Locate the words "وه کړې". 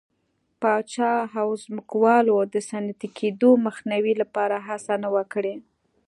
5.13-5.55